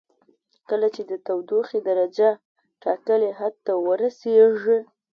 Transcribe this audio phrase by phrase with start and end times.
[0.69, 2.29] کله چې د تودوخې درجه
[2.83, 4.79] ټاکلي حد ته ورسیږي.